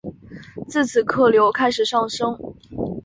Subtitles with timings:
[0.67, 2.35] 自此客流开始上升。